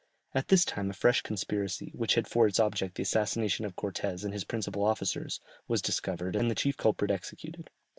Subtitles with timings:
[0.33, 4.23] At this time a fresh conspiracy, which had for its object the assassination of Cortès
[4.25, 7.69] and his principal officers, was discovered, and the chief culprit executed.